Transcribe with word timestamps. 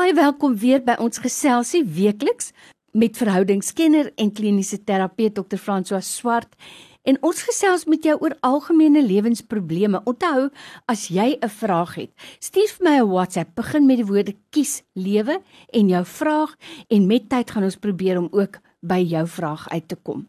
Baie 0.00 0.14
welkom 0.16 0.54
weer 0.56 0.80
by 0.80 0.94
ons 1.04 1.20
geselsie 1.20 1.82
weekliks 1.84 2.54
met 2.96 3.18
verhoudingskenner 3.20 4.06
en 4.22 4.30
kliniese 4.32 4.78
terapeut 4.88 5.34
Dr. 5.36 5.58
François 5.60 6.00
Swart. 6.00 6.54
En 7.04 7.18
ons 7.20 7.42
gesels 7.44 7.84
met 7.84 8.08
jou 8.08 8.14
oor 8.22 8.32
algemene 8.40 9.02
lewensprobleme. 9.04 10.00
Onthou, 10.08 10.48
as 10.88 11.10
jy 11.12 11.36
'n 11.36 11.48
vraag 11.48 11.94
het, 12.00 12.10
stuur 12.40 12.68
vir 12.78 12.84
my 12.88 12.96
'n 13.00 13.10
WhatsApp. 13.12 13.54
Begin 13.54 13.86
met 13.86 13.96
die 13.96 14.06
woorde 14.06 14.36
kies 14.50 14.82
lewe 14.94 15.42
en 15.68 15.88
jou 15.88 16.04
vraag 16.04 16.56
en 16.88 17.06
met 17.06 17.28
tyd 17.28 17.50
gaan 17.50 17.64
ons 17.64 17.76
probeer 17.76 18.18
om 18.18 18.28
ook 18.30 18.58
by 18.80 19.04
jou 19.04 19.26
vraag 19.26 19.68
uit 19.68 19.88
te 19.88 19.96
kom. 19.96 20.28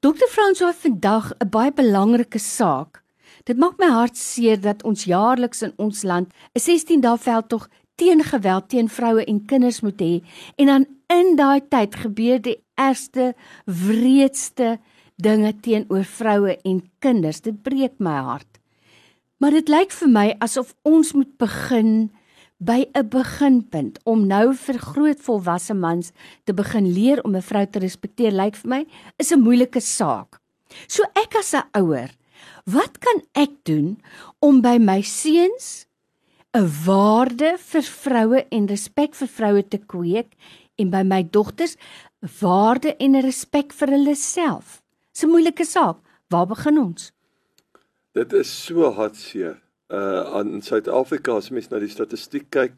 Dr. 0.00 0.28
François 0.28 0.74
vandag 0.74 1.32
'n 1.40 1.48
baie 1.48 1.72
belangrike 1.72 2.38
saak. 2.38 3.02
Dit 3.44 3.56
maak 3.56 3.78
my 3.78 3.88
hart 3.88 4.16
seer 4.16 4.60
dat 4.60 4.82
ons 4.82 5.04
jaarliks 5.04 5.62
in 5.62 5.72
ons 5.76 6.02
land 6.02 6.28
'n 6.54 6.60
16 6.60 7.00
dae 7.00 7.16
veldtog 7.16 7.68
teen 7.98 8.22
geweld 8.24 8.68
teen 8.72 8.88
vroue 8.88 9.24
en 9.24 9.42
kinders 9.50 9.82
moet 9.82 10.00
hê 10.00 10.14
en 10.56 10.70
dan 10.72 10.86
in 11.12 11.34
daai 11.38 11.60
tyd 11.72 11.96
gebeur 12.04 12.38
die 12.44 12.58
ergste 12.78 13.32
wreedste 13.66 14.78
dinge 15.18 15.52
teenoor 15.64 16.06
vroue 16.06 16.54
en 16.62 16.82
kinders. 17.02 17.42
Dit 17.42 17.62
breek 17.66 17.98
my 17.98 18.20
hart. 18.22 18.60
Maar 19.38 19.58
dit 19.58 19.70
lyk 19.70 19.94
vir 19.94 20.10
my 20.10 20.26
asof 20.42 20.74
ons 20.86 21.12
moet 21.14 21.30
begin 21.38 22.10
by 22.58 22.86
'n 22.94 23.08
beginpunt 23.08 23.98
om 24.04 24.26
nou 24.26 24.54
vir 24.54 24.78
groot 24.78 25.20
volwasse 25.22 25.74
mans 25.74 26.10
te 26.44 26.52
begin 26.52 26.86
leer 26.92 27.22
om 27.24 27.36
'n 27.36 27.42
vrou 27.42 27.66
te 27.66 27.78
respekteer. 27.78 28.32
Lyk 28.32 28.56
vir 28.56 28.68
my 28.68 28.86
is 29.18 29.32
'n 29.32 29.40
moeilike 29.40 29.80
saak. 29.80 30.40
So 30.86 31.02
ek 31.14 31.34
as 31.38 31.54
'n 31.54 31.62
ouer, 31.74 32.10
wat 32.64 32.98
kan 32.98 33.22
ek 33.34 33.50
doen 33.64 33.98
om 34.40 34.60
by 34.60 34.78
my 34.78 35.00
seuns 35.02 35.87
'n 36.56 36.68
waarde 36.86 37.56
vir 37.58 37.82
vroue 37.82 38.46
en 38.50 38.66
respek 38.66 39.14
vir 39.14 39.28
vroue 39.28 39.62
te 39.68 39.78
kweek 39.78 40.32
en 40.78 40.90
by 40.90 41.02
my 41.02 41.22
dogters 41.30 41.76
waarde 42.40 42.96
en 42.96 43.20
respek 43.20 43.72
vir 43.72 43.88
hulle 43.88 44.14
self? 44.14 44.82
'n 45.22 45.28
moeilike 45.28 45.64
saak. 45.64 45.96
Waar 46.28 46.46
begin 46.46 46.78
ons? 46.78 47.12
Dit 48.12 48.32
is 48.32 48.64
so 48.64 48.90
hartseer. 48.90 49.58
Uh 49.88 50.20
aan 50.36 50.62
Suid-Afrika 50.62 51.36
as 51.36 51.48
mens 51.50 51.70
na 51.70 51.78
die 51.80 51.88
statistiek 51.88 52.50
kyk, 52.52 52.74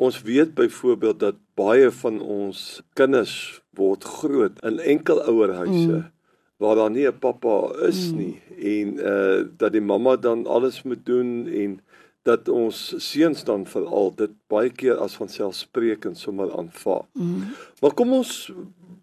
ons 0.00 0.22
weet 0.24 0.54
byvoorbeeld 0.56 1.18
dat 1.20 1.36
baie 1.54 1.90
van 1.90 2.20
ons 2.20 2.82
kinders 2.96 3.60
word 3.76 4.04
groot 4.04 4.62
in 4.64 4.80
enkelouerhuise 4.80 5.98
mm. 5.98 6.10
waar 6.56 6.76
daar 6.80 6.90
nie 6.90 7.04
'n 7.06 7.18
pappa 7.20 7.68
is 7.88 8.12
mm. 8.12 8.16
nie 8.16 8.36
en 8.56 8.88
uh 8.96 9.44
dat 9.56 9.72
die 9.72 9.84
mamma 9.84 10.16
dan 10.16 10.46
alles 10.46 10.82
moet 10.82 11.04
doen 11.04 11.46
en 11.48 11.80
dat 12.24 12.48
ons 12.48 12.78
seuns 13.04 13.44
dan 13.44 13.66
veral 13.68 14.12
dit 14.16 14.32
baie 14.48 14.72
keer 14.72 14.96
as 15.04 15.16
van 15.20 15.28
selfsprekend 15.28 16.18
sommer 16.18 16.52
aanvaar. 16.56 17.04
Mm. 17.12 17.52
Maar 17.80 17.94
kom 17.94 18.14
ons 18.16 18.48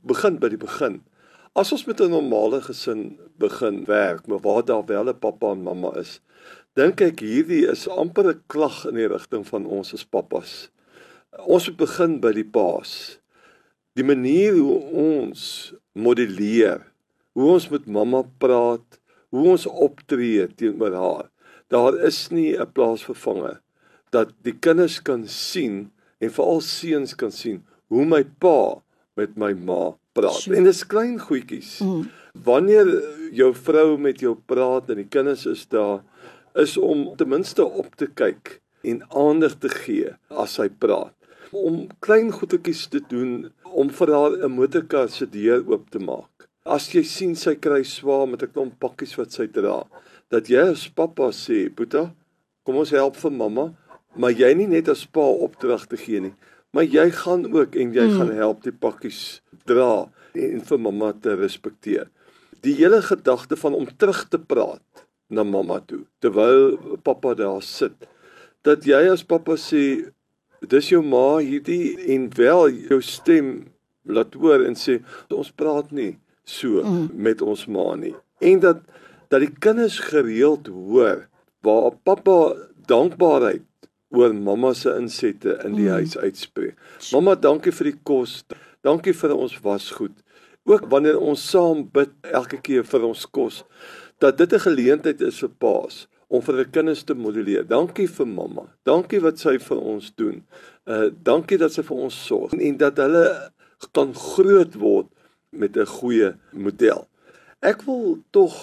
begin 0.09 0.39
by 0.41 0.49
die 0.49 0.61
begin. 0.61 1.01
As 1.53 1.71
ons 1.75 1.85
met 1.85 2.01
'n 2.01 2.09
normale 2.09 2.61
gesin 2.61 3.19
begin 3.37 3.85
werk, 3.85 4.27
maar 4.27 4.39
waar 4.39 4.65
daar 4.65 4.85
wel 4.85 5.09
'n 5.09 5.19
pappa 5.19 5.51
en 5.51 5.63
mamma 5.63 5.93
is, 5.95 6.21
dink 6.73 7.01
ek 7.01 7.19
hierdie 7.19 7.67
is 7.69 7.87
amper 7.87 8.29
'n 8.29 8.43
klag 8.47 8.85
in 8.85 8.95
die 8.95 9.07
rigting 9.07 9.47
van 9.47 9.65
ons 9.65 9.93
as 9.93 10.05
pappas. 10.05 10.69
Ons 11.45 11.67
moet 11.67 11.77
begin 11.77 12.19
by 12.19 12.31
die 12.31 12.49
paas. 12.57 13.19
Die 13.93 14.03
manier 14.03 14.55
hoe 14.57 14.79
ons 14.91 15.73
modelleer, 15.93 16.91
hoe 17.33 17.51
ons 17.51 17.69
met 17.69 17.85
mamma 17.85 18.23
praat, 18.37 18.99
hoe 19.29 19.49
ons 19.49 19.65
optree 19.65 20.47
teenoor 20.55 20.95
haar. 20.95 21.30
Daar 21.71 21.95
is 22.03 22.29
nie 22.29 22.57
'n 22.57 22.71
plaasvervanger 22.71 23.61
dat 24.11 24.33
die 24.43 24.57
kinders 24.59 25.01
kan 25.01 25.27
sien 25.27 25.91
en 26.19 26.31
veral 26.31 26.61
seuns 26.61 27.15
kan 27.15 27.31
sien 27.31 27.63
hoe 27.87 28.05
my 28.05 28.23
pa 28.23 28.81
met 29.15 29.37
my 29.37 29.53
ma 29.53 29.95
praat. 30.13 30.43
Sure. 30.43 30.57
En 30.57 30.67
dis 30.67 30.83
klein 30.87 31.19
goedjies. 31.19 31.79
Mm. 31.79 32.09
Wanneer 32.43 32.87
jou 33.31 33.53
vrou 33.55 33.97
met 33.97 34.19
jou 34.19 34.35
praat 34.45 34.89
en 34.89 35.01
die 35.01 35.07
kinders 35.07 35.45
is 35.45 35.65
daar, 35.71 36.03
is 36.55 36.77
om 36.77 37.15
ten 37.15 37.31
minste 37.31 37.65
op 37.65 37.95
te 37.95 38.07
kyk 38.07 38.59
en 38.87 39.03
aandag 39.09 39.57
te 39.63 39.69
gee 39.69 40.11
as 40.29 40.57
sy 40.59 40.69
praat. 40.69 41.15
Om 41.51 41.87
klein 41.99 42.31
goedetjies 42.31 42.87
te 42.91 43.01
doen 43.07 43.51
om 43.63 43.89
vir 43.89 44.13
haar 44.15 44.37
'n 44.43 44.51
motorkar 44.51 45.09
se 45.09 45.25
deur 45.25 45.63
oop 45.67 45.89
te 45.91 45.99
maak. 45.99 46.47
As 46.65 46.91
jy 46.93 47.03
sien 47.03 47.35
sy 47.35 47.55
kry 47.55 47.83
swaar 47.83 48.27
met 48.27 48.43
'n 48.43 48.51
klomp 48.53 48.79
pakkies 48.79 49.15
wat 49.17 49.31
sy 49.31 49.47
dra, 49.47 49.83
dat 50.31 50.47
jy 50.49 50.63
as 50.71 50.87
pappa 50.87 51.31
sê, 51.35 51.69
"Boeta, 51.69 52.13
kom 52.63 52.77
ons 52.77 52.91
help 52.91 53.15
vir 53.15 53.31
mamma." 53.31 53.73
Maar 54.15 54.31
jy 54.31 54.53
nie 54.53 54.67
net 54.67 54.89
as 54.91 55.05
pa 55.05 55.23
opdrag 55.23 55.85
te 55.87 55.97
gee 55.97 56.19
nie, 56.19 56.33
maar 56.75 56.83
jy 56.83 57.09
gaan 57.15 57.45
ook 57.47 57.75
en 57.79 57.93
jy 57.95 58.07
mm. 58.09 58.17
gaan 58.17 58.31
help 58.35 58.63
die 58.63 58.75
pakkies 58.75 59.41
dra 59.67 60.09
en 60.35 60.63
vir 60.67 60.79
mamma 60.79 61.13
te 61.13 61.35
respekteer. 61.39 62.09
Die 62.61 62.75
hele 62.75 63.01
gedagte 63.01 63.55
van 63.55 63.73
om 63.73 63.87
terug 63.97 64.25
te 64.29 64.39
praat 64.39 65.05
na 65.31 65.43
mamma 65.47 65.79
toe 65.87 66.03
terwyl 66.19 66.97
pappa 67.03 67.33
daar 67.39 67.61
sit. 67.63 67.95
Dat 68.67 68.85
jy 68.85 68.99
as 69.11 69.23
pappa 69.23 69.55
sê 69.55 70.11
dis 70.61 70.91
jou 70.91 71.01
ma 71.03 71.39
hierdie 71.39 71.95
en 72.13 72.27
wel 72.37 72.67
jou 72.91 72.99
stem 73.01 73.53
laat 74.03 74.35
hoor 74.35 74.65
en 74.67 74.75
sê 74.75 74.99
ons 75.31 75.55
praat 75.55 75.91
nie 75.95 76.17
so 76.43 76.83
mm. 76.83 77.07
met 77.15 77.41
ons 77.41 77.63
ma 77.71 77.93
nie. 77.95 78.15
En 78.43 78.59
dat 78.59 78.83
dat 79.31 79.39
die 79.39 79.53
kinders 79.63 79.99
gereeld 80.11 80.67
hoor 80.67 81.27
waar 81.63 81.95
pappa 82.03 82.39
dankbaarheid 82.89 83.63
oor 84.11 84.33
mamma 84.35 84.73
se 84.75 84.91
insette 84.99 85.55
in 85.63 85.77
die 85.77 85.87
mm. 85.87 86.01
huis 86.01 86.17
uitspreek. 86.17 86.75
Mamma, 87.15 87.37
dankie 87.39 87.71
vir 87.71 87.91
die 87.91 87.99
kos. 88.03 88.41
Dankie 88.83 89.13
vir 89.15 89.35
ons 89.37 89.55
wasgoed. 89.63 90.17
Ook 90.67 90.89
wanneer 90.91 91.19
ons 91.21 91.43
saam 91.53 91.85
bid 91.93 92.11
elke 92.27 92.59
keer 92.61 92.83
vir 92.85 93.05
ons 93.07 93.23
kos, 93.25 93.61
dat 94.19 94.37
dit 94.37 94.53
'n 94.53 94.65
geleentheid 94.67 95.21
is 95.21 95.39
vir 95.39 95.53
paas 95.57 96.07
om 96.27 96.41
vir 96.41 96.63
die 96.63 96.71
kinders 96.71 97.03
te 97.03 97.13
modelleer. 97.13 97.63
Dankie 97.67 98.07
vir 98.07 98.27
mamma. 98.27 98.67
Dankie 98.83 99.21
wat 99.21 99.39
sy 99.39 99.57
vir 99.59 99.79
ons 99.79 100.11
doen. 100.15 100.43
Uh 100.85 101.09
dankie 101.23 101.57
dat 101.57 101.73
sy 101.73 101.83
vir 101.83 101.97
ons 101.97 102.25
sorg 102.27 102.53
en 102.53 102.77
dat 102.77 102.97
hulle 102.97 103.25
kan 103.91 104.13
groot 104.13 104.75
word 104.75 105.07
met 105.49 105.77
'n 105.77 105.85
goeie 105.85 106.35
model. 106.51 107.07
Ek 107.61 107.81
wil 107.85 108.19
tog 108.31 108.53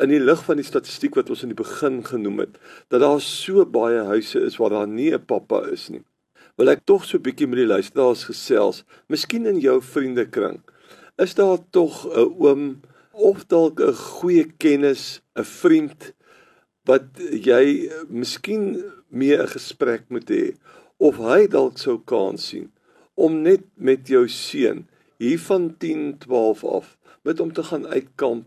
in 0.00 0.08
die 0.08 0.20
lig 0.20 0.44
van 0.44 0.56
die 0.56 0.66
statistiek 0.66 1.14
wat 1.18 1.30
ons 1.30 1.42
in 1.42 1.52
die 1.52 1.58
begin 1.58 2.00
genoem 2.06 2.38
het, 2.38 2.56
dat 2.88 3.02
daar 3.04 3.20
so 3.20 3.64
baie 3.66 4.04
huise 4.08 4.40
is 4.40 4.56
waar 4.60 4.70
daar 4.70 4.88
nie 4.88 5.12
'n 5.12 5.24
pappa 5.26 5.60
is 5.68 5.90
nie. 5.90 6.02
Wil 6.56 6.70
ek 6.70 6.86
tog 6.86 7.04
so 7.04 7.18
'n 7.18 7.22
bietjie 7.22 7.46
met 7.46 7.58
die 7.58 7.66
luisteraars 7.66 8.24
gesels, 8.24 8.84
miskien 9.08 9.46
in 9.46 9.60
jou 9.60 9.80
vriendekring. 9.80 10.62
Is 11.18 11.34
daar 11.34 11.58
tog 11.70 12.06
'n 12.06 12.34
oom 12.38 12.80
of 13.12 13.46
dalk 13.46 13.80
'n 13.80 13.92
goeie 13.92 14.44
kennis, 14.58 15.20
'n 15.36 15.44
vriend 15.44 16.12
wat 16.84 17.04
jy 17.18 17.90
miskien 18.08 18.84
mee 19.08 19.36
'n 19.36 19.46
gesprek 19.46 20.08
moet 20.08 20.30
hê 20.30 20.54
of 20.96 21.16
hy 21.16 21.46
dalk 21.46 21.78
sou 21.78 21.98
kan 21.98 22.38
sien 22.38 22.70
om 23.14 23.42
net 23.42 23.62
met 23.76 24.08
jou 24.08 24.28
seun 24.28 24.86
hier 25.18 25.38
van 25.38 25.76
10, 25.78 26.18
12 26.18 26.64
af 26.64 26.96
met 27.22 27.38
hom 27.38 27.52
te 27.52 27.62
gaan 27.62 27.86
uitkamp 27.86 28.46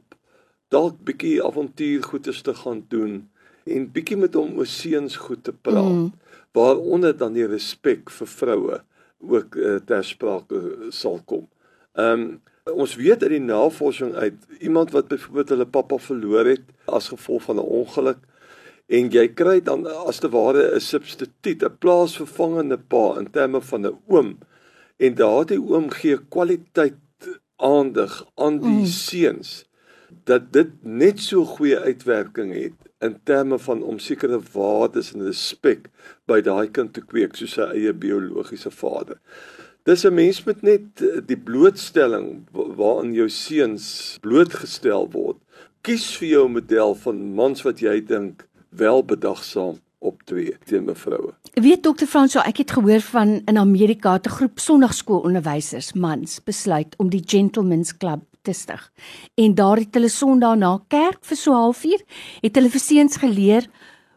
dalk 0.74 0.98
bietjie 1.06 1.44
avontuur 1.44 2.04
goeders 2.04 2.42
te 2.42 2.54
gaan 2.54 2.86
doen 2.90 3.30
en 3.66 3.92
bietjie 3.92 4.18
met 4.18 4.34
hom 4.38 4.58
oor 4.60 4.70
seuns 4.70 5.16
goed 5.16 5.44
te 5.44 5.54
praat 5.54 5.92
mm. 5.92 6.12
waaronder 6.58 7.18
dan 7.18 7.34
die 7.34 7.48
respek 7.50 8.10
vir 8.10 8.30
vroue 8.30 8.82
ook 9.26 9.56
uh, 9.56 9.78
ter 9.86 10.04
sprake 10.06 10.92
sal 10.94 11.22
kom. 11.26 11.48
Ehm 11.96 12.28
um, 12.28 12.28
ons 12.66 12.96
weet 12.98 13.22
uit 13.22 13.30
die 13.30 13.44
navorsing 13.46 14.16
uit 14.18 14.38
iemand 14.58 14.90
wat 14.92 15.08
byvoorbeeld 15.12 15.52
hulle 15.54 15.68
pappa 15.70 16.00
verloor 16.02 16.48
het 16.50 16.64
as 16.90 17.12
gevolg 17.14 17.44
van 17.46 17.60
'n 17.62 17.68
ongeluk 17.80 18.24
en 18.90 19.12
jy 19.14 19.28
kry 19.28 19.60
dan 19.62 19.86
as 19.86 20.20
te 20.20 20.30
ware 20.30 20.74
'n 20.74 20.82
substituut, 20.82 21.62
'n 21.64 21.78
plaasvervangende 21.78 22.78
pa 22.78 23.20
in 23.20 23.30
terme 23.30 23.62
van 23.62 23.86
'n 23.86 23.98
oom 24.08 24.38
en 24.98 25.16
daardie 25.16 25.62
oom 25.62 25.90
gee 25.90 26.18
kwaliteit 26.18 26.98
aandag 27.56 28.26
aan 28.36 28.60
die 28.60 28.82
mm. 28.82 28.86
seuns 28.86 29.66
dat 30.24 30.54
dit 30.54 30.72
net 30.82 31.20
so 31.20 31.46
goeie 31.46 31.80
uitwerking 31.80 32.54
het 32.54 32.74
in 33.00 33.18
terme 33.24 33.60
van 33.60 33.84
om 33.84 34.00
sekere 34.00 34.40
waardes 34.54 35.14
en 35.14 35.26
respek 35.28 35.90
by 36.30 36.42
daai 36.42 36.68
kind 36.72 36.94
te 36.94 37.04
kweek 37.04 37.36
soos 37.38 37.58
sy 37.58 37.68
eie 37.76 37.94
biologiese 37.94 38.72
vader. 38.72 39.20
Dis 39.86 40.06
'n 40.06 40.14
mens 40.14 40.44
met 40.44 40.62
net 40.62 41.02
eh, 41.02 41.22
die 41.26 41.38
blootstelling 41.38 42.48
waarin 42.52 43.14
jou 43.14 43.30
seuns 43.30 44.18
blootgestel 44.22 45.10
word. 45.12 45.38
Kies 45.82 46.18
vir 46.18 46.28
jou 46.28 46.50
model 46.50 46.96
van 46.96 47.34
mans 47.36 47.62
wat 47.62 47.80
jy 47.80 48.02
dink 48.02 48.48
welbedagsaam 48.70 49.78
optree 50.00 50.58
teen 50.66 50.86
mevroue. 50.86 51.34
Weet 51.54 51.84
dokter 51.84 52.08
Fransjo, 52.08 52.40
ek 52.40 52.58
het 52.58 52.72
gehoor 52.72 53.02
van 53.02 53.42
in 53.46 53.58
Amerika 53.58 54.18
'n 54.18 54.30
groep 54.30 54.60
sonnaarskoolonderwysers 54.60 55.94
mans 55.94 56.44
besluit 56.44 56.96
om 56.98 57.10
die 57.10 57.24
Gentlemen's 57.26 57.98
Club 57.98 58.22
te 58.46 58.54
stig. 58.54 58.92
En 59.36 59.56
daar 59.58 59.82
het 59.82 59.94
hulle 59.98 60.10
Sondag 60.10 60.58
na 60.62 60.78
kerk 60.88 61.26
vir 61.26 61.38
so 61.38 61.52
'n 61.52 61.64
halfuur 61.66 62.02
het 62.42 62.56
hulle 62.56 62.70
vir 62.70 62.80
seuns 62.80 63.18
geleer 63.18 63.70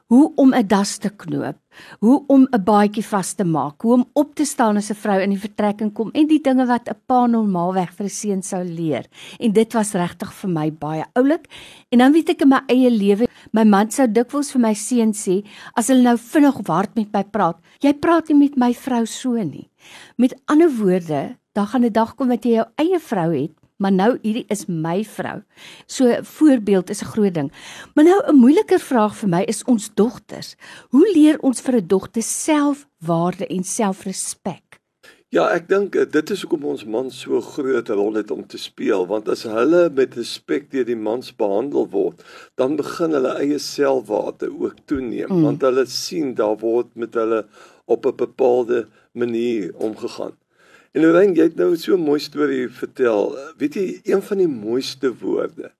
hoe 0.09 0.33
om 0.35 0.55
'n 0.55 0.67
das 0.67 0.97
te 0.97 1.11
knoop, 1.11 1.57
hoe 2.01 2.25
om 2.27 2.47
'n 2.51 2.65
baadjie 2.65 3.05
vas 3.05 3.33
te 3.33 3.45
maak, 3.45 3.83
hoe 3.83 3.93
om 3.93 4.05
op 4.13 4.35
te 4.35 4.45
staan 4.45 4.77
as 4.77 4.91
'n 4.91 4.95
vrou 4.95 5.21
in 5.21 5.31
die 5.31 5.39
vertrekking 5.47 5.93
kom 5.93 6.11
en 6.13 6.27
die 6.27 6.41
dinge 6.41 6.67
wat 6.67 6.89
'n 6.89 6.97
pa 7.07 7.27
normaalweg 7.27 7.93
vir 7.93 8.07
'n 8.07 8.09
seun 8.21 8.43
sou 8.43 8.65
leer. 8.65 9.07
En 9.39 9.53
dit 9.53 9.73
was 9.73 9.93
regtig 9.93 10.33
vir 10.33 10.51
my 10.51 10.73
baie 10.73 11.05
oulik. 11.13 11.45
En 11.89 11.99
dan 11.99 12.13
weet 12.13 12.29
ek 12.29 12.41
in 12.41 12.49
my 12.49 12.61
eie 12.67 12.91
lewe, 12.91 13.27
my 13.53 13.65
man 13.65 13.91
sou 13.91 14.07
dikwels 14.07 14.51
vir 14.53 14.61
my 14.61 14.75
seun 14.75 15.13
sê, 15.13 15.45
as 15.75 15.89
hulle 15.89 16.03
nou 16.03 16.17
vinnig 16.17 16.67
hard 16.67 16.95
met 16.95 17.13
my 17.13 17.25
praat, 17.25 17.57
jy 17.81 17.93
praat 17.93 18.29
nie 18.29 18.39
met 18.39 18.57
my 18.57 18.75
vrou 18.75 19.07
so 19.07 19.33
nie. 19.33 19.69
Met 20.17 20.35
ander 20.47 20.71
woorde, 20.71 21.37
dan 21.53 21.67
gaan 21.67 21.85
'n 21.85 21.93
dag 21.93 22.15
kom 22.15 22.29
wat 22.29 22.45
jy 22.45 22.53
jou 22.53 22.67
eie 22.79 22.99
vrou 22.99 23.33
het 23.35 23.58
maar 23.79 23.93
nou 23.93 24.19
hierdie 24.23 24.45
is 24.53 24.67
my 24.67 25.03
vrou. 25.05 25.41
So 25.87 26.23
voorbeeld 26.23 26.91
is 26.91 27.03
'n 27.03 27.13
groot 27.15 27.35
ding. 27.35 27.53
Maar 27.95 28.05
nou 28.05 28.21
'n 28.27 28.35
moeiliker 28.35 28.81
vraag 28.81 29.17
vir 29.17 29.29
my 29.29 29.43
is 29.43 29.65
ons 29.65 29.91
dogters. 29.95 30.57
Hoe 30.91 31.13
leer 31.15 31.39
ons 31.41 31.61
vir 31.61 31.75
'n 31.75 31.87
dogter 31.87 32.23
selfwaarde 32.23 33.47
en 33.47 33.65
selfrespek? 33.65 34.69
Ja, 35.29 35.43
ek 35.53 35.67
dink 35.69 35.93
eh, 35.93 36.07
dit 36.09 36.31
is 36.33 36.41
hoekom 36.41 36.63
ons 36.65 36.87
mans 36.89 37.13
so 37.13 37.41
groot 37.45 37.91
rol 37.93 38.15
het 38.17 38.31
om 38.33 38.47
te 38.49 38.57
speel, 38.57 39.03
want 39.11 39.29
as 39.29 39.43
hulle 39.45 39.91
met 39.93 40.15
respek 40.17 40.71
deur 40.73 40.87
die 40.89 40.97
mans 40.97 41.35
behandel 41.37 41.85
word, 41.93 42.23
dan 42.57 42.79
begin 42.79 43.13
hulle 43.13 43.35
eie 43.37 43.59
selfwaarde 43.61 44.49
ook 44.49 44.81
toeneem, 44.89 45.29
mm. 45.29 45.43
want 45.45 45.67
hulle 45.69 45.85
sien 45.93 46.33
daar 46.39 46.57
word 46.63 46.95
met 46.97 47.19
hulle 47.21 47.43
op 47.85 48.09
'n 48.09 48.17
bepaalde 48.17 48.87
manier 49.13 49.69
omgegaan. 49.77 50.33
En 50.93 51.05
Lorraine, 51.05 51.37
jy 51.37 51.50
het 51.50 51.56
nou 51.56 51.76
so 51.76 51.96
'n 51.96 52.05
mooi 52.05 52.20
storie 52.20 52.69
vertel. 52.69 53.37
Weet 53.58 53.75
jy, 53.75 54.00
een 54.05 54.23
van 54.23 54.38
die 54.38 54.49
mooiste 54.49 55.12
woorde 55.20 55.73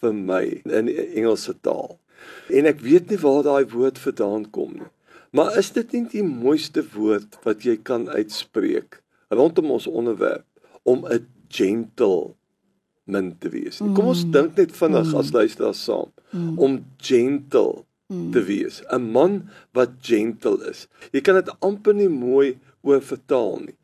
vir 0.00 0.14
my 0.14 0.62
in 0.64 0.88
Engelse 0.88 1.54
taal. 1.60 1.98
En 2.48 2.66
ek 2.66 2.80
weet 2.80 3.10
nie 3.10 3.18
waar 3.18 3.42
daai 3.42 3.64
woord 3.70 3.98
vandaan 3.98 4.50
kom 4.50 4.72
nie. 4.72 4.90
Maar 5.30 5.56
is 5.58 5.70
dit 5.72 5.92
nie 5.92 6.06
die 6.10 6.26
mooiste 6.26 6.82
woord 6.94 7.38
wat 7.46 7.62
jy 7.62 7.76
kan 7.86 8.08
uitspreek 8.08 8.98
rondom 9.30 9.70
ons 9.70 9.86
onderwerp 9.86 10.46
om 10.82 11.06
'n 11.06 11.26
gentle 11.48 12.34
min 13.04 13.38
te 13.38 13.48
wees? 13.48 13.78
Kom 13.78 14.10
ons 14.10 14.24
mm. 14.24 14.32
dink 14.32 14.56
net 14.56 14.72
vinnig 14.72 15.12
mm. 15.12 15.18
as 15.18 15.32
luisteraars 15.32 15.84
saam 15.84 16.10
mm. 16.30 16.58
om 16.58 16.84
gentle 16.98 17.84
mm. 18.08 18.32
te 18.32 18.42
wees. 18.42 18.82
'n 18.90 19.10
Man 19.12 19.48
wat 19.72 19.90
gentle 20.02 20.58
is. 20.70 20.88
Jy 21.12 21.20
kan 21.20 21.34
dit 21.34 21.50
amper 21.60 21.94
nie 21.94 22.08
mooi 22.08 22.58
oor 22.82 23.02
vertaal 23.02 23.60
nie. 23.66 23.78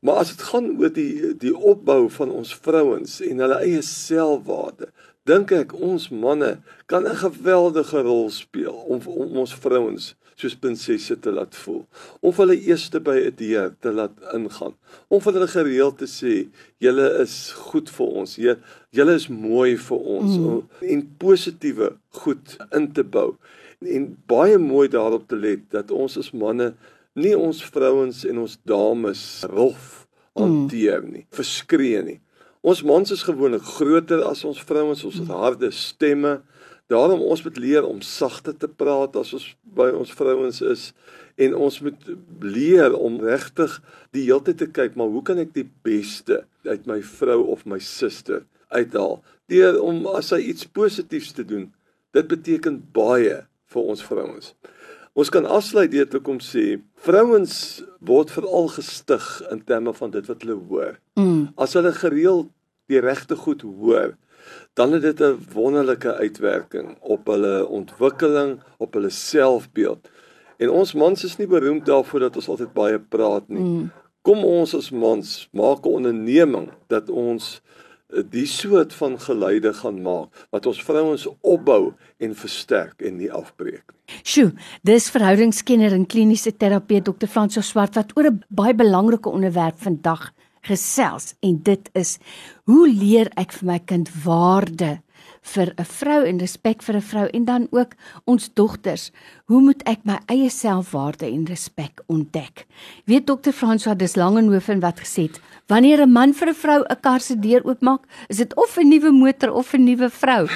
Maar 0.00 0.22
as 0.22 0.32
dit 0.32 0.42
gaan 0.48 0.70
oor 0.80 0.92
die 0.92 1.36
die 1.36 1.56
opbou 1.56 2.08
van 2.10 2.30
ons 2.32 2.54
vrouens 2.54 3.18
en 3.20 3.42
hulle 3.44 3.58
eie 3.60 3.82
selfwaarde, 3.84 4.88
dink 5.28 5.52
ek 5.52 5.74
ons 5.76 6.08
manne 6.08 6.56
kan 6.88 7.04
'n 7.04 7.22
geweldige 7.24 8.00
rol 8.06 8.30
speel 8.30 8.76
om 8.88 9.00
om 9.06 9.36
ons 9.44 9.54
vrouens 9.54 10.14
soos 10.40 10.56
prinsesse 10.56 11.18
te 11.20 11.32
laat 11.32 11.56
voel. 11.64 11.82
Om 12.24 12.34
hulle 12.40 12.56
eers 12.56 12.88
by 12.90 13.16
'n 13.28 13.34
deur 13.36 13.74
te 13.80 13.92
laat 13.92 14.16
ingaan. 14.32 14.74
Om 15.08 15.20
vir 15.20 15.32
hulle 15.32 15.48
gereeld 15.48 15.98
te 15.98 16.08
sê, 16.08 16.48
"Julle 16.78 17.08
is 17.20 17.52
goed 17.52 17.90
vir 17.90 18.06
ons. 18.06 18.36
Julle 18.90 19.14
is 19.14 19.28
mooi 19.28 19.76
vir 19.76 19.98
ons." 19.98 20.38
Mm. 20.38 20.62
En 20.80 21.14
positiewe 21.18 21.96
goed 22.08 22.56
in 22.72 22.92
te 22.92 23.04
bou. 23.04 23.36
En, 23.80 23.86
en 23.88 24.16
baie 24.26 24.58
mooi 24.58 24.88
daarop 24.88 25.28
te 25.28 25.36
let 25.36 25.70
dat 25.70 25.90
ons 25.90 26.18
as 26.18 26.32
manne 26.32 26.74
nie 27.18 27.34
ons 27.36 27.62
vrouens 27.64 28.24
en 28.28 28.42
ons 28.44 28.58
dames 28.68 29.22
rof 29.50 30.06
hanteer 30.38 31.02
nie, 31.04 31.26
verskree 31.34 32.02
nie. 32.06 32.20
Ons 32.60 32.84
mans 32.84 33.10
is 33.10 33.24
gewoonlik 33.24 33.64
groter 33.64 34.22
as 34.28 34.44
ons 34.44 34.60
vrouens, 34.68 35.04
ons 35.04 35.18
het 35.22 35.32
harde 35.32 35.70
stemme. 35.72 36.40
Daarom 36.92 37.22
ons 37.22 37.42
moet 37.46 37.58
leer 37.62 37.86
om 37.86 38.02
sagter 38.04 38.54
te 38.56 38.68
praat 38.68 39.16
as 39.16 39.32
ons 39.36 39.46
by 39.76 39.88
ons 39.96 40.12
vrouens 40.12 40.62
is 40.66 40.90
en 41.40 41.54
ons 41.54 41.80
moet 41.80 42.08
leer 42.40 42.94
om 42.96 43.18
regtig 43.22 43.76
die 44.14 44.26
hele 44.26 44.44
tyd 44.48 44.60
te 44.62 44.70
kyk 44.80 44.96
maar 44.98 45.12
hoe 45.12 45.22
kan 45.26 45.40
ek 45.42 45.54
die 45.56 45.66
beste 45.86 46.42
uit 46.68 46.88
my 46.90 47.00
vrou 47.06 47.40
of 47.54 47.64
my 47.68 47.80
suster 47.84 48.44
uithaal 48.74 49.20
deur 49.52 49.80
om 49.82 50.02
as 50.12 50.32
sy 50.34 50.40
iets 50.52 50.68
positiefs 50.80 51.32
te 51.36 51.46
doen 51.46 51.68
dit 52.16 52.28
beteken 52.30 52.80
baie 52.96 53.40
vir 53.72 53.92
ons 53.94 54.04
vrouens 54.04 54.52
Ons 55.18 55.30
kan 55.30 55.46
afsluit 55.46 55.90
deur 55.90 56.08
te 56.08 56.20
kom 56.22 56.38
sê 56.38 56.78
vrouens 57.02 57.52
word 58.06 58.30
veral 58.30 58.68
gestig 58.76 59.26
in 59.50 59.62
terme 59.66 59.92
van 59.96 60.10
dit 60.14 60.26
wat 60.30 60.44
hulle 60.44 60.58
hoor. 60.70 60.98
Mm. 61.18 61.50
As 61.58 61.74
hulle 61.74 61.92
gereeld 61.96 62.50
die 62.90 63.02
regte 63.02 63.36
goed 63.36 63.62
hoor, 63.66 64.14
dan 64.78 64.92
het 64.92 65.02
dit 65.02 65.20
'n 65.20 65.38
wonderlike 65.52 66.14
uitwerking 66.14 66.96
op 67.00 67.26
hulle 67.26 67.66
ontwikkeling, 67.66 68.60
op 68.78 68.94
hulle 68.94 69.10
selfbeeld. 69.10 70.08
En 70.58 70.70
ons 70.70 70.92
mans 70.94 71.24
is 71.24 71.36
nie 71.36 71.46
beroemd 71.46 71.86
daarvoor 71.86 72.20
dat 72.20 72.36
ons 72.36 72.48
altyd 72.48 72.72
baie 72.72 72.98
praat 72.98 73.48
nie. 73.48 73.62
Mm. 73.62 73.90
Kom 74.22 74.44
ons 74.44 74.74
as 74.74 74.90
mans 74.90 75.48
maak 75.52 75.84
'n 75.84 75.96
onderneming 75.98 76.70
dat 76.86 77.08
ons 77.08 77.62
die 78.30 78.46
soort 78.46 78.92
van 78.94 79.18
geluide 79.20 79.72
gaan 79.74 80.02
maak 80.02 80.46
wat 80.50 80.66
ons 80.66 80.82
vrouens 80.82 81.26
opbou 81.40 81.92
en 82.18 82.34
versterk 82.34 83.02
en 83.02 83.16
nie 83.16 83.30
afbreek 83.32 83.84
nie. 83.86 84.20
Sjoe, 84.26 84.50
dis 84.82 85.10
verhoudingskenner 85.14 85.94
en 85.94 86.06
kliniese 86.06 86.52
terapeut 86.56 87.06
Dr. 87.06 87.30
Franso 87.30 87.62
Swart 87.62 87.94
wat 87.94 88.16
oor 88.16 88.30
'n 88.30 88.42
baie 88.48 88.74
belangrike 88.74 89.28
onderwerp 89.28 89.78
vandag 89.78 90.32
gesels 90.66 91.34
en 91.40 91.60
dit 91.62 91.90
is 91.94 92.18
hoe 92.64 92.88
leer 92.88 93.30
ek 93.36 93.52
vir 93.52 93.66
my 93.66 93.78
kind 93.78 94.10
waarde 94.24 95.00
vir 95.42 95.72
'n 95.76 95.84
vrou 95.84 96.24
en 96.24 96.38
respek 96.38 96.82
vir 96.82 96.96
'n 96.96 97.02
vrou 97.02 97.26
en 97.26 97.44
dan 97.44 97.66
ook 97.70 97.92
ons 98.24 98.50
dogters. 98.54 99.10
Hoe 99.44 99.60
moet 99.60 99.82
ek 99.82 100.04
my 100.04 100.18
eie 100.26 100.50
selfwaarde 100.50 101.26
en 101.26 101.46
respek 101.46 102.02
ontdek? 102.06 102.66
Weet 103.04 103.26
dokter 103.26 103.52
François 103.52 103.96
dis 103.96 104.16
Langehoven 104.16 104.80
wat 104.80 105.00
gesê 105.00 105.22
het, 105.22 105.40
wanneer 105.66 106.02
'n 106.02 106.12
man 106.12 106.34
vir 106.34 106.48
'n 106.48 106.54
vrou 106.54 106.84
'n 106.88 107.00
kar 107.00 107.20
se 107.20 107.38
deur 107.38 107.64
oopmaak, 107.64 108.02
is 108.28 108.36
dit 108.36 108.54
of 108.56 108.76
'n 108.76 108.88
nuwe 108.88 109.10
motor 109.10 109.52
of 109.52 109.72
'n 109.74 109.84
nuwe 109.84 110.10
vrou. 110.10 110.48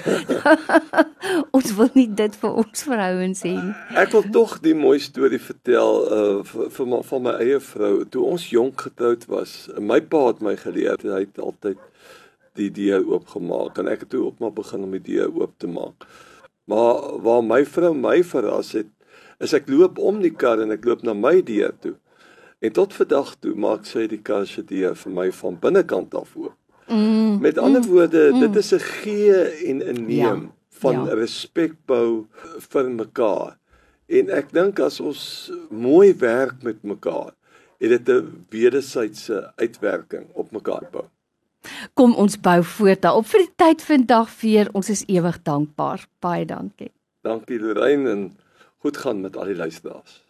ons 1.57 1.75
wil 1.75 1.91
nie 1.95 2.15
dit 2.15 2.37
vir 2.37 2.53
ons 2.55 2.83
vrouens 2.83 3.43
hê 3.43 3.55
nie. 3.63 3.75
Ek 3.95 4.11
wil 4.13 4.25
tog 4.31 4.61
die 4.61 4.75
mooi 4.75 4.99
storie 4.99 5.41
vertel 5.41 5.91
uh 6.13 6.45
vir, 6.45 6.71
vir 6.71 6.87
my 6.87 7.03
van 7.03 7.23
my 7.23 7.35
eie 7.41 7.61
vrou. 7.61 8.05
Toe 8.05 8.23
ons 8.25 8.51
jonk 8.51 8.81
getroud 8.81 9.27
was, 9.27 9.69
my 9.81 10.01
pa 10.01 10.27
het 10.27 10.41
my 10.41 10.57
geleer, 10.57 10.97
hy 11.03 11.21
het 11.21 11.39
altyd 11.39 11.79
die 12.59 12.71
deur 12.71 13.05
oopgemaak 13.07 13.79
en 13.79 13.89
ek 13.91 14.07
het 14.07 14.11
toe 14.15 14.25
op 14.29 14.41
maar 14.43 14.55
begin 14.55 14.87
om 14.87 14.95
die 14.97 15.03
deur 15.15 15.33
oop 15.35 15.55
te 15.59 15.71
maak. 15.71 16.07
Maar 16.71 17.21
waar 17.25 17.45
my 17.45 17.65
vrou 17.67 17.93
my 17.95 18.23
verras 18.25 18.73
het, 18.73 18.89
is 19.43 19.53
ek 19.57 19.69
loop 19.69 19.99
om 19.99 20.23
die 20.23 20.33
kar 20.33 20.63
en 20.63 20.73
ek 20.75 20.87
loop 20.87 21.03
na 21.05 21.15
my 21.15 21.41
deur 21.45 21.75
toe. 21.83 21.97
En 22.65 22.73
tot 22.73 22.95
vandag 22.97 23.35
toe 23.45 23.55
maak 23.59 23.89
sy 23.89 24.07
die 24.09 24.23
kar 24.23 24.47
se 24.49 24.65
deur 24.65 24.95
vir 24.97 25.13
my 25.13 25.31
van 25.41 25.59
binnekant 25.61 26.15
af 26.17 26.37
oop. 26.39 26.57
Mm, 26.89 27.41
Met 27.41 27.59
ander 27.59 27.81
mm, 27.81 27.89
woorde, 27.89 28.31
mm. 28.33 28.41
dit 28.41 28.57
is 28.57 28.73
'n 28.75 28.79
gee 28.79 29.37
en 29.69 29.77
'n 29.83 30.07
neem 30.07 30.43
ja, 30.43 30.53
van 30.69 30.95
ja. 30.95 31.15
respek 31.15 31.75
bou 31.87 32.27
vir 32.71 32.91
mekaar. 32.91 33.59
En 34.07 34.31
ek 34.31 34.53
dink 34.53 34.81
as 34.81 35.01
ons 35.01 35.51
mooi 35.71 36.15
werk 36.15 36.63
met 36.63 36.83
mekaar, 36.83 37.33
het 37.81 37.91
dit 37.91 38.09
'n 38.09 38.47
wederwysige 38.51 39.53
uitwerking 39.57 40.27
op 40.33 40.51
mekaar 40.51 40.89
bou. 40.93 41.09
Kom 41.95 42.15
ons 42.15 42.37
bou 42.41 42.63
voort 42.65 43.03
daarop 43.05 43.27
vir 43.27 43.47
die 43.47 43.55
tyd 43.57 43.83
vandag 43.83 44.33
weer. 44.41 44.71
Ons 44.73 44.91
is 44.91 45.05
ewig 45.07 45.43
dankbaar. 45.43 46.07
Baie 46.21 46.45
dankie. 46.49 46.93
Dankie 47.25 47.61
Lorraine 47.61 48.11
en 48.11 48.27
goed 48.85 48.97
gaan 48.97 49.21
met 49.21 49.37
al 49.37 49.53
die 49.53 49.57
luisteraars. 49.57 50.25